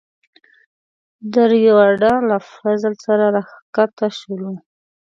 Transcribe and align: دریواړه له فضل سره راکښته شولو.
دریواړه 1.35 2.13
له 2.29 2.37
فضل 2.51 2.93
سره 3.05 3.25
راکښته 3.35 4.07
شولو. 4.17 4.53